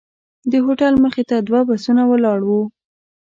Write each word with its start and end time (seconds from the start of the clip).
د 0.51 0.53
هوټل 0.65 0.93
مخې 1.03 1.23
ته 1.29 1.35
دوه 1.47 1.61
بسونه 1.69 2.03
ولاړ 2.11 2.39
وو. 2.49 2.61